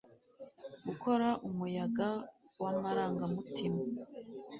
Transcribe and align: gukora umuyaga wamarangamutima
gukora 0.87 1.27
umuyaga 1.49 2.07
wamarangamutima 2.61 3.81